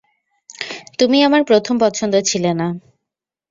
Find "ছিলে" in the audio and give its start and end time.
2.21-2.51